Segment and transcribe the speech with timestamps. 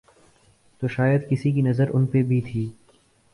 [0.81, 2.69] تو شاید کسی کی نظر ان پہ بھی تھی۔